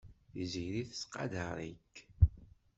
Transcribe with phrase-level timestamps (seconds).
[0.31, 1.95] Tiziri tettqadar-ik.